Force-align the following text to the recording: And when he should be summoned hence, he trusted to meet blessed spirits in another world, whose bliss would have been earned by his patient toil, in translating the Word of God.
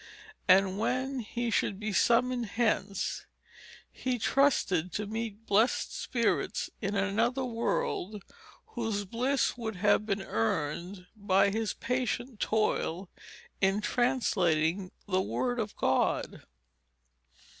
And 0.47 0.79
when 0.79 1.19
he 1.19 1.51
should 1.51 1.79
be 1.79 1.93
summoned 1.93 2.47
hence, 2.47 3.27
he 3.91 4.17
trusted 4.17 4.91
to 4.93 5.05
meet 5.05 5.45
blessed 5.45 5.95
spirits 5.95 6.71
in 6.81 6.95
another 6.95 7.45
world, 7.45 8.23
whose 8.69 9.05
bliss 9.05 9.59
would 9.59 9.75
have 9.75 10.07
been 10.07 10.23
earned 10.23 11.05
by 11.15 11.51
his 11.51 11.73
patient 11.75 12.39
toil, 12.39 13.11
in 13.61 13.79
translating 13.79 14.89
the 15.07 15.21
Word 15.21 15.59
of 15.59 15.75
God. 15.75 16.41